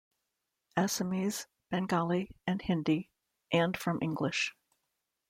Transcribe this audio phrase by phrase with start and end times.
[0.75, 3.11] Assamese, Bengali and Hindi,
[3.53, 4.55] and from English.